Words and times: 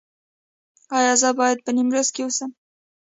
ایا 0.97 1.13
زه 1.21 1.29
باید 1.39 1.57
په 1.65 1.69
نیمروز 1.75 2.07
کې 2.15 2.21
اوسم؟ 2.25 2.51